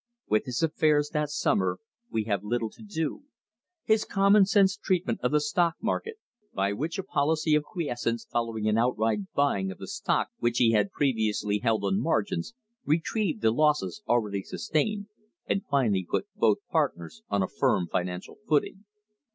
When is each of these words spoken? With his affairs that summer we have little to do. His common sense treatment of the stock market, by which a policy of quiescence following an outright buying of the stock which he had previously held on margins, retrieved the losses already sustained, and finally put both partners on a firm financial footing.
With 0.27 0.45
his 0.45 0.63
affairs 0.63 1.09
that 1.13 1.29
summer 1.29 1.77
we 2.09 2.23
have 2.23 2.43
little 2.43 2.71
to 2.71 2.81
do. 2.81 3.25
His 3.83 4.03
common 4.03 4.47
sense 4.47 4.75
treatment 4.75 5.19
of 5.21 5.31
the 5.31 5.39
stock 5.39 5.75
market, 5.79 6.15
by 6.55 6.73
which 6.73 6.97
a 6.97 7.03
policy 7.03 7.53
of 7.53 7.61
quiescence 7.63 8.25
following 8.25 8.67
an 8.67 8.79
outright 8.79 9.31
buying 9.35 9.69
of 9.69 9.77
the 9.77 9.85
stock 9.85 10.29
which 10.39 10.57
he 10.57 10.71
had 10.71 10.89
previously 10.89 11.59
held 11.59 11.83
on 11.83 12.01
margins, 12.01 12.55
retrieved 12.83 13.43
the 13.43 13.51
losses 13.51 14.01
already 14.07 14.41
sustained, 14.41 15.05
and 15.45 15.67
finally 15.69 16.03
put 16.09 16.25
both 16.35 16.67
partners 16.71 17.21
on 17.29 17.43
a 17.43 17.47
firm 17.47 17.87
financial 17.87 18.39
footing. 18.49 18.85